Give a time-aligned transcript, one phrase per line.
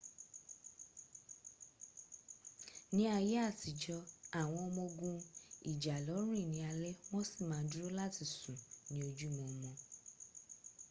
[2.95, 3.99] ní àyè àtijọ́
[4.39, 5.17] àwọn ọmọ ogun
[5.71, 8.57] ìjàlọ rìn ní alé wọ́n sí ma dúró láti sùn
[8.91, 9.69] ní ojú mọmọ